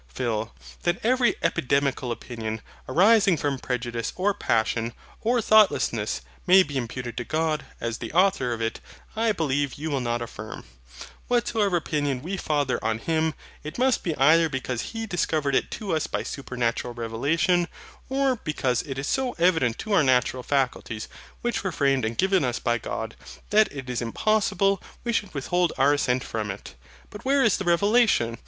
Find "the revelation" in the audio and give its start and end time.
27.57-28.39